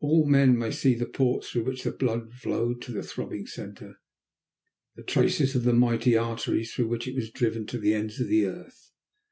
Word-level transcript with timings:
All 0.00 0.26
men 0.26 0.58
may 0.58 0.72
see 0.72 0.96
the 0.96 1.06
ports 1.06 1.48
through 1.50 1.62
which 1.62 1.84
the 1.84 1.92
blood 1.92 2.32
flowed 2.32 2.82
to 2.82 2.90
the 2.90 3.04
throbbing 3.04 3.46
centre, 3.46 4.00
the 4.96 5.04
traces 5.04 5.54
of 5.54 5.62
the 5.62 5.72
mighty 5.72 6.16
arteries 6.16 6.74
through 6.74 6.88
which 6.88 7.06
it 7.06 7.14
was 7.14 7.30
driven 7.30 7.66
to 7.68 7.78
the 7.78 7.94
ends 7.94 8.18
of 8.20 8.26
the 8.26 8.46
earth. 8.46 8.90